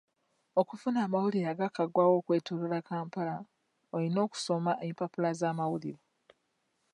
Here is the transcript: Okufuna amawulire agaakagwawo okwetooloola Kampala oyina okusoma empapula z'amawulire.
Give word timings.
Okufuna 0.61 0.97
amawulire 1.05 1.47
agaakagwawo 1.51 2.13
okwetooloola 2.19 2.79
Kampala 2.87 3.35
oyina 3.95 4.19
okusoma 4.25 4.71
empapula 4.87 5.29
z'amawulire. 5.39 6.01